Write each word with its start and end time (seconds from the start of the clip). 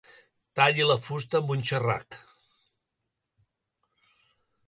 Talli 0.59 0.85
la 0.91 0.95
fusta 1.07 1.41
amb 1.41 1.51
un 1.57 1.61
xerrac. 1.71 2.17